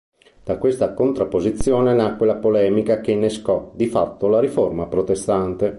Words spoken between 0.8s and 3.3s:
contrapposizione nacque la polemica che